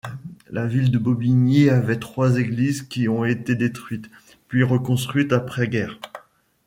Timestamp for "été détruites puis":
3.23-4.63